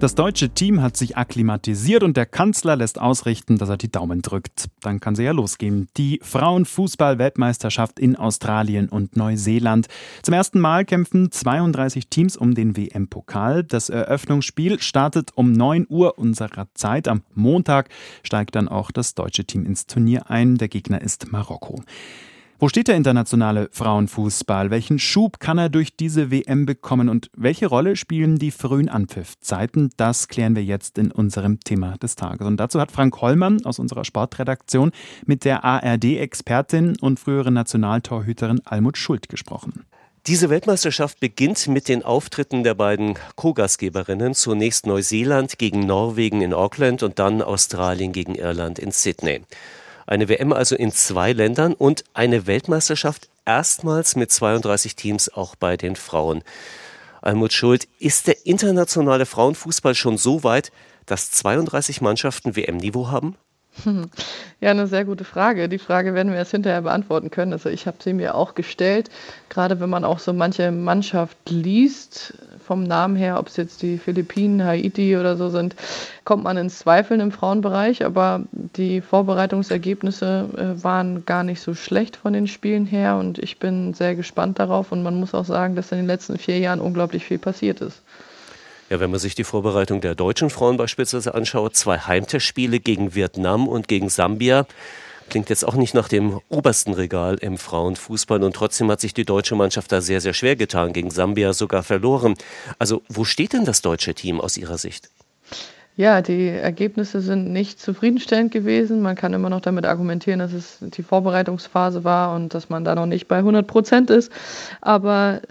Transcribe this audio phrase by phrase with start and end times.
[0.00, 4.22] Das deutsche Team hat sich akklimatisiert und der Kanzler lässt ausrichten, dass er die Daumen
[4.22, 4.70] drückt.
[4.80, 5.88] Dann kann sie ja losgehen.
[5.98, 9.88] Die Frauenfußball-Weltmeisterschaft in Australien und Neuseeland.
[10.22, 13.62] Zum ersten Mal kämpfen 32 Teams um den WM-Pokal.
[13.62, 17.06] Das Eröffnungsspiel startet um 9 Uhr unserer Zeit.
[17.06, 17.90] Am Montag
[18.22, 20.56] steigt dann auch das deutsche Team ins Turnier ein.
[20.56, 21.82] Der Gegner ist Marokko.
[22.62, 24.70] Wo steht der internationale Frauenfußball?
[24.70, 29.88] Welchen Schub kann er durch diese WM bekommen und welche Rolle spielen die frühen Anpfiffzeiten?
[29.96, 32.46] Das klären wir jetzt in unserem Thema des Tages.
[32.46, 34.92] Und dazu hat Frank Hollmann aus unserer Sportredaktion
[35.24, 39.86] mit der ARD-Expertin und früheren Nationaltorhüterin Almut Schuld gesprochen.
[40.26, 44.34] Diese Weltmeisterschaft beginnt mit den Auftritten der beiden Co-Gastgeberinnen.
[44.34, 49.40] Zunächst Neuseeland gegen Norwegen in Auckland und dann Australien gegen Irland in Sydney.
[50.10, 55.76] Eine WM also in zwei Ländern und eine Weltmeisterschaft erstmals mit 32 Teams auch bei
[55.76, 56.42] den Frauen.
[57.22, 60.72] Almut Schuld, ist der internationale Frauenfußball schon so weit,
[61.06, 63.36] dass 32 Mannschaften WM-Niveau haben?
[64.62, 65.70] Ja, eine sehr gute Frage.
[65.70, 67.54] Die Frage werden wir erst hinterher beantworten können.
[67.54, 69.08] Also ich habe sie mir auch gestellt,
[69.48, 72.34] gerade wenn man auch so manche Mannschaft liest,
[72.70, 75.74] vom Namen her, ob es jetzt die Philippinen, Haiti oder so sind,
[76.24, 78.04] kommt man ins Zweifeln im Frauenbereich.
[78.04, 83.58] Aber die Vorbereitungsergebnisse äh, waren gar nicht so schlecht von den Spielen her und ich
[83.58, 84.92] bin sehr gespannt darauf.
[84.92, 88.02] Und man muss auch sagen, dass in den letzten vier Jahren unglaublich viel passiert ist.
[88.90, 93.68] Ja, wenn man sich die Vorbereitung der deutschen Frauen beispielsweise anschaut, zwei Heimtestspiele gegen Vietnam
[93.68, 94.66] und gegen Sambia,
[95.28, 99.24] klingt jetzt auch nicht nach dem obersten Regal im Frauenfußball und trotzdem hat sich die
[99.24, 102.34] deutsche Mannschaft da sehr, sehr schwer getan, gegen Sambia sogar verloren.
[102.80, 105.08] Also wo steht denn das deutsche Team aus Ihrer Sicht?
[105.96, 109.02] Ja, die Ergebnisse sind nicht zufriedenstellend gewesen.
[109.02, 112.96] Man kann immer noch damit argumentieren, dass es die Vorbereitungsphase war und dass man da
[112.96, 114.32] noch nicht bei 100 Prozent ist.
[114.80, 115.42] Aber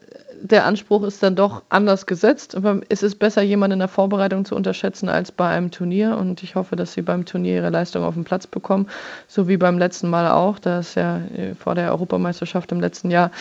[0.42, 2.58] der Anspruch ist dann doch anders gesetzt.
[2.90, 6.18] Es ist besser, jemanden in der Vorbereitung zu unterschätzen als bei einem Turnier.
[6.18, 8.88] Und ich hoffe, dass sie beim Turnier ihre Leistung auf den Platz bekommen.
[9.28, 10.60] So wie beim letzten Mal auch.
[10.60, 13.32] Da ist ja äh, vor der Europameisterschaft im letzten Jahr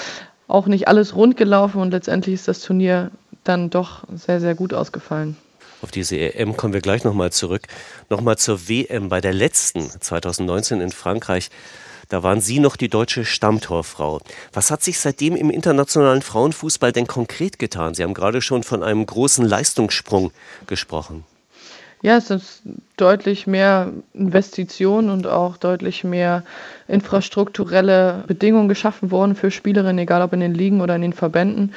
[0.46, 1.80] auch nicht alles rund gelaufen.
[1.80, 3.10] Und letztendlich ist das Turnier
[3.44, 5.36] dann doch sehr, sehr gut ausgefallen.
[5.80, 7.62] Auf diese EM kommen wir gleich nochmal zurück.
[8.10, 11.50] Nochmal zur WM bei der letzten 2019 in Frankreich.
[12.08, 14.20] Da waren Sie noch die deutsche Stammtorfrau.
[14.52, 17.94] Was hat sich seitdem im internationalen Frauenfußball denn konkret getan?
[17.94, 20.32] Sie haben gerade schon von einem großen Leistungssprung
[20.66, 21.24] gesprochen.
[22.00, 22.62] Ja, es ist
[22.96, 26.44] deutlich mehr Investitionen und auch deutlich mehr
[26.86, 31.74] infrastrukturelle Bedingungen geschaffen worden für Spielerinnen, egal ob in den Ligen oder in den Verbänden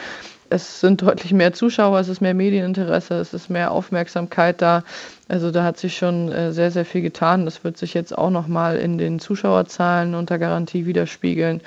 [0.52, 4.84] es sind deutlich mehr Zuschauer, es ist mehr Medieninteresse, es ist mehr Aufmerksamkeit da.
[5.32, 7.46] Also da hat sich schon äh, sehr, sehr viel getan.
[7.46, 11.62] Das wird sich jetzt auch nochmal in den Zuschauerzahlen unter Garantie widerspiegeln.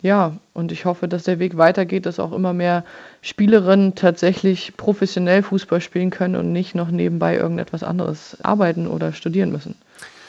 [0.00, 2.86] Ja, und ich hoffe, dass der Weg weitergeht, dass auch immer mehr
[3.20, 9.52] Spielerinnen tatsächlich professionell Fußball spielen können und nicht noch nebenbei irgendetwas anderes arbeiten oder studieren
[9.52, 9.74] müssen.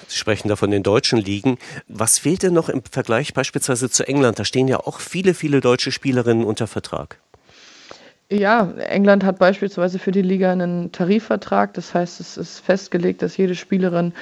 [0.10, 1.60] Sie sprechen da von den deutschen Ligen.
[1.88, 4.40] Was fehlt denn noch im Vergleich beispielsweise zu England?
[4.40, 7.18] Da stehen ja auch viele, viele deutsche Spielerinnen unter Vertrag.
[8.32, 11.74] Ja, England hat beispielsweise für die Liga einen Tarifvertrag.
[11.76, 14.14] Das heißt, es ist festgelegt, dass jede Spielerin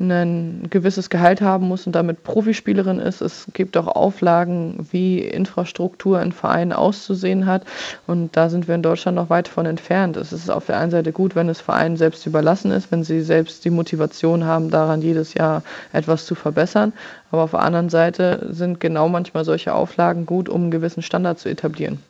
[0.00, 3.20] ein gewisses Gehalt haben muss und damit Profispielerin ist.
[3.20, 7.64] Es gibt auch Auflagen, wie Infrastruktur in Vereinen auszusehen hat.
[8.06, 10.16] Und da sind wir in Deutschland noch weit von entfernt.
[10.16, 13.20] Es ist auf der einen Seite gut, wenn es Vereinen selbst überlassen ist, wenn sie
[13.20, 16.92] selbst die Motivation haben, daran jedes Jahr etwas zu verbessern.
[17.30, 21.38] Aber auf der anderen Seite sind genau manchmal solche Auflagen gut, um einen gewissen Standard
[21.38, 22.02] zu etablieren.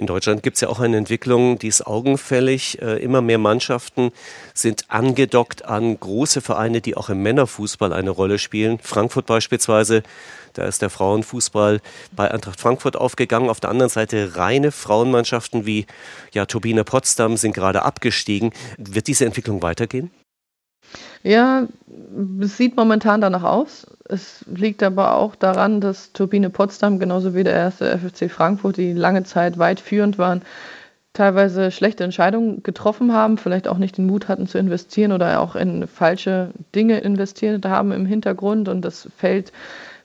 [0.00, 2.80] In Deutschland gibt es ja auch eine Entwicklung, die ist augenfällig.
[2.80, 4.12] Äh, immer mehr Mannschaften
[4.54, 8.78] sind angedockt an große Vereine, die auch im Männerfußball eine Rolle spielen.
[8.78, 10.02] Frankfurt beispielsweise,
[10.54, 13.50] da ist der Frauenfußball bei Eintracht Frankfurt aufgegangen.
[13.50, 15.84] Auf der anderen Seite reine Frauenmannschaften wie
[16.32, 18.52] ja, Turbine Potsdam sind gerade abgestiegen.
[18.78, 20.10] Wird diese Entwicklung weitergehen?
[21.22, 21.66] Ja,
[22.40, 23.86] es sieht momentan danach aus.
[24.08, 28.92] Es liegt aber auch daran, dass Turbine Potsdam genauso wie der erste FFC Frankfurt, die
[28.92, 30.42] lange Zeit weit führend waren,
[31.12, 35.56] teilweise schlechte Entscheidungen getroffen haben, vielleicht auch nicht den Mut hatten zu investieren oder auch
[35.56, 38.68] in falsche Dinge investiert haben im Hintergrund.
[38.68, 39.52] Und das fällt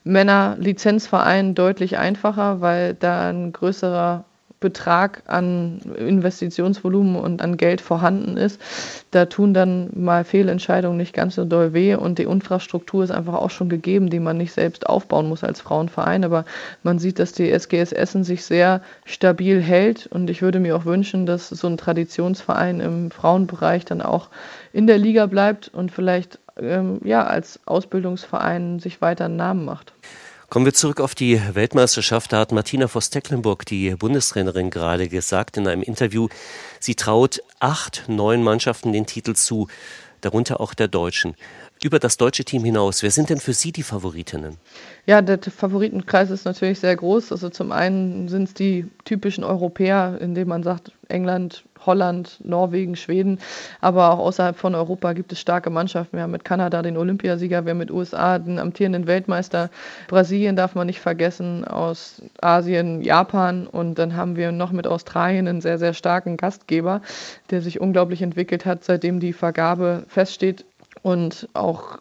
[0.04, 4.24] Männer-Lizenzvereinen deutlich einfacher, weil da ein größerer
[4.58, 8.60] Betrag an Investitionsvolumen und an Geld vorhanden ist,
[9.10, 13.34] da tun dann mal Fehlentscheidungen nicht ganz so doll weh und die Infrastruktur ist einfach
[13.34, 16.24] auch schon gegeben, die man nicht selbst aufbauen muss als Frauenverein.
[16.24, 16.44] Aber
[16.82, 20.86] man sieht, dass die SGS Essen sich sehr stabil hält und ich würde mir auch
[20.86, 24.30] wünschen, dass so ein Traditionsverein im Frauenbereich dann auch
[24.72, 29.92] in der Liga bleibt und vielleicht ähm, ja, als Ausbildungsverein sich weiter einen Namen macht.
[30.48, 32.32] Kommen wir zurück auf die Weltmeisterschaft.
[32.32, 36.28] Da hat Martina Voss-Tecklenburg, die Bundestrainerin, gerade gesagt in einem Interview,
[36.78, 39.66] sie traut acht, neun Mannschaften den Titel zu,
[40.20, 41.34] darunter auch der Deutschen
[41.86, 44.56] über das deutsche Team hinaus, wer sind denn für Sie die Favoritinnen?
[45.06, 47.30] Ja, der Favoritenkreis ist natürlich sehr groß.
[47.30, 53.38] Also zum einen sind es die typischen Europäer, indem man sagt England, Holland, Norwegen, Schweden,
[53.80, 56.16] aber auch außerhalb von Europa gibt es starke Mannschaften.
[56.16, 59.70] Wir haben mit Kanada den Olympiasieger, wir haben mit USA den amtierenden Weltmeister,
[60.08, 65.46] Brasilien darf man nicht vergessen, aus Asien, Japan und dann haben wir noch mit Australien
[65.46, 67.02] einen sehr, sehr starken Gastgeber,
[67.50, 70.64] der sich unglaublich entwickelt hat, seitdem die Vergabe feststeht
[71.02, 71.98] und auch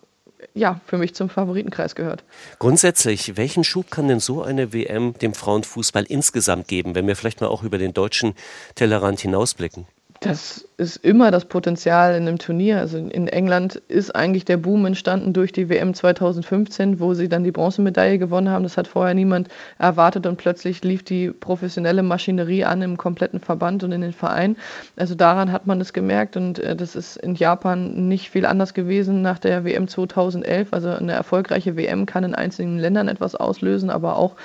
[0.53, 2.23] ja, für mich zum Favoritenkreis gehört.
[2.59, 7.41] Grundsätzlich, welchen Schub kann denn so eine WM dem Frauenfußball insgesamt geben, wenn wir vielleicht
[7.41, 8.35] mal auch über den deutschen
[8.75, 9.87] Tellerrand hinausblicken?
[10.21, 12.79] Das ist immer das Potenzial in einem Turnier.
[12.79, 17.43] Also in England ist eigentlich der Boom entstanden durch die WM 2015, wo sie dann
[17.43, 18.63] die Bronzemedaille gewonnen haben.
[18.63, 23.83] Das hat vorher niemand erwartet und plötzlich lief die professionelle Maschinerie an im kompletten Verband
[23.83, 24.57] und in den Verein.
[24.95, 28.73] Also daran hat man es gemerkt und äh, das ist in Japan nicht viel anders
[28.73, 30.69] gewesen nach der WM 2011.
[30.71, 34.35] Also eine erfolgreiche WM kann in einzelnen Ländern etwas auslösen, aber auch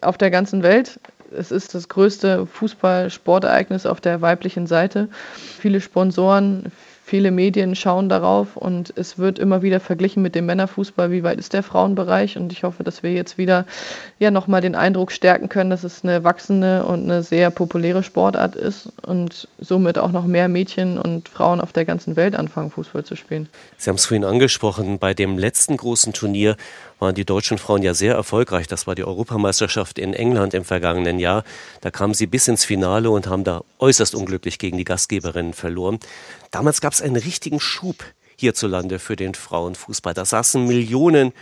[0.00, 1.00] auf der ganzen Welt
[1.36, 5.08] es ist das größte Fußball-Sportereignis auf der weiblichen Seite.
[5.58, 6.72] Viele Sponsoren,
[7.04, 11.38] Viele Medien schauen darauf und es wird immer wieder verglichen mit dem Männerfußball, wie weit
[11.38, 12.38] ist der Frauenbereich.
[12.38, 13.66] Und ich hoffe, dass wir jetzt wieder
[14.18, 18.54] ja nochmal den Eindruck stärken können, dass es eine wachsende und eine sehr populäre Sportart
[18.54, 23.04] ist und somit auch noch mehr Mädchen und Frauen auf der ganzen Welt anfangen, Fußball
[23.04, 23.48] zu spielen.
[23.76, 26.56] Sie haben es vorhin angesprochen, bei dem letzten großen Turnier
[27.02, 28.68] waren die deutschen Frauen ja sehr erfolgreich.
[28.68, 31.42] Das war die Europameisterschaft in England im vergangenen Jahr.
[31.80, 35.98] Da kamen sie bis ins Finale und haben da äußerst unglücklich gegen die Gastgeberinnen verloren.
[36.52, 38.04] Damals gab es einen richtigen Schub
[38.36, 40.14] hierzulande für den Frauenfußball.
[40.14, 41.32] Da saßen Millionen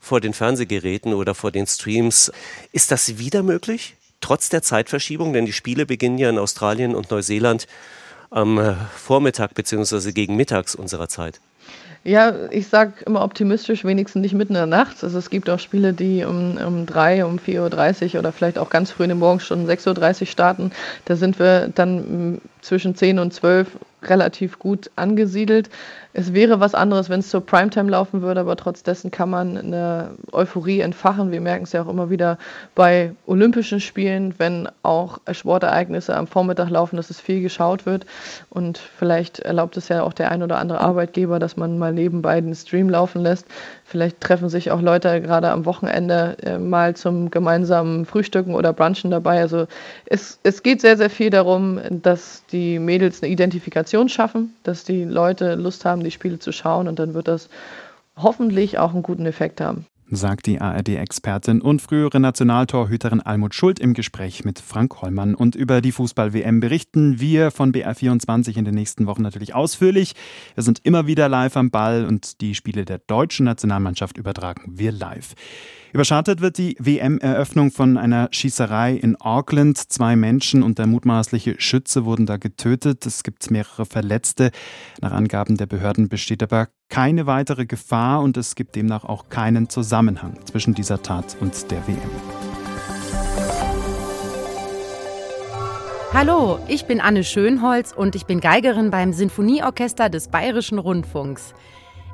[0.00, 2.32] vor den Fernsehgeräten oder vor den Streams.
[2.72, 3.96] Ist das wieder möglich?
[4.20, 7.66] Trotz der Zeitverschiebung, denn die Spiele beginnen ja in Australien und Neuseeland
[8.30, 10.12] am Vormittag bzw.
[10.12, 11.40] gegen Mittags unserer Zeit.
[12.04, 15.02] Ja, ich sage immer optimistisch, wenigstens nicht mitten in der Nacht.
[15.02, 18.70] Also es gibt auch Spiele, die um, um 3, um 4.30 Uhr oder vielleicht auch
[18.70, 20.72] ganz früh in den Morgenstunden 6.30 Uhr starten.
[21.04, 23.68] Da sind wir dann zwischen 10 und 12
[24.02, 25.70] relativ gut angesiedelt.
[26.12, 29.56] Es wäre was anderes, wenn es zur Primetime laufen würde, aber trotz dessen kann man
[29.56, 31.30] eine Euphorie entfachen.
[31.30, 32.38] Wir merken es ja auch immer wieder
[32.74, 38.06] bei Olympischen Spielen, wenn auch Sportereignisse am Vormittag laufen, dass es viel geschaut wird.
[38.50, 42.40] Und vielleicht erlaubt es ja auch der ein oder andere Arbeitgeber, dass man mal nebenbei
[42.40, 43.46] den Stream laufen lässt.
[43.90, 49.10] Vielleicht treffen sich auch Leute gerade am Wochenende äh, mal zum gemeinsamen Frühstücken oder Brunchen
[49.10, 49.40] dabei.
[49.40, 49.66] Also
[50.04, 55.04] es, es geht sehr, sehr viel darum, dass die Mädels eine Identifikation schaffen, dass die
[55.04, 57.48] Leute Lust haben, die Spiele zu schauen und dann wird das
[58.14, 63.94] hoffentlich auch einen guten Effekt haben sagt die ARD-Expertin und frühere Nationaltorhüterin Almut Schuld im
[63.94, 65.34] Gespräch mit Frank Hollmann.
[65.34, 70.14] Und über die Fußball-WM berichten wir von BR24 in den nächsten Wochen natürlich ausführlich.
[70.54, 74.92] Wir sind immer wieder live am Ball und die Spiele der deutschen Nationalmannschaft übertragen wir
[74.92, 75.34] live.
[75.92, 79.78] Überschattet wird die WM-Eröffnung von einer Schießerei in Auckland.
[79.78, 83.06] Zwei Menschen und der mutmaßliche Schütze wurden da getötet.
[83.06, 84.50] Es gibt mehrere Verletzte.
[85.00, 89.70] Nach Angaben der Behörden besteht aber keine weitere Gefahr und es gibt demnach auch keinen
[89.70, 92.10] Zusammenhang zwischen dieser Tat und der WM.
[96.12, 101.54] Hallo, ich bin Anne Schönholz und ich bin Geigerin beim Sinfonieorchester des Bayerischen Rundfunks.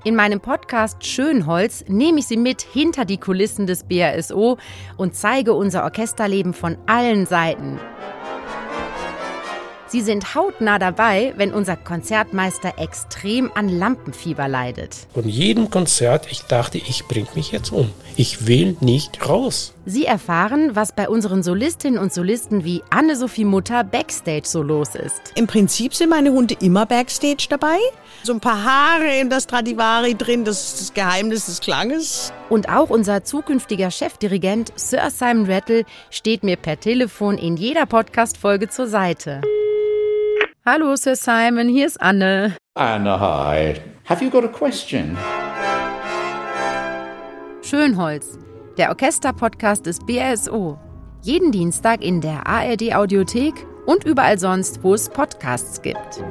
[0.04, 4.58] In meinem Podcast Schönholz nehme ich Sie mit hinter die Kulissen des BRSO
[4.98, 7.80] und zeige unser Orchesterleben von allen Seiten.
[9.94, 15.06] Sie sind hautnah dabei, wenn unser Konzertmeister extrem an Lampenfieber leidet.
[15.14, 17.92] Von jedem Konzert, ich dachte, ich bringe mich jetzt um.
[18.16, 19.72] Ich will nicht raus.
[19.86, 25.20] Sie erfahren, was bei unseren Solistinnen und Solisten wie Anne-Sophie Mutter Backstage so los ist.
[25.36, 27.78] Im Prinzip sind meine Hunde immer Backstage dabei.
[28.24, 32.32] So ein paar Haare in das Stradivari drin, das ist das Geheimnis des Klanges.
[32.50, 38.68] Und auch unser zukünftiger Chefdirigent Sir Simon Rattle steht mir per Telefon in jeder Podcast-Folge
[38.68, 39.40] zur Seite.
[40.66, 42.56] Hallo Sir Simon, hier ist Anne.
[42.74, 43.74] Anne, hi.
[44.08, 45.14] Have you got a question?
[47.60, 48.38] Schönholz,
[48.78, 50.78] der Orchester-Podcast des BRSO.
[51.20, 56.24] Jeden Dienstag in der ARD-Audiothek und überall sonst, wo es Podcasts gibt.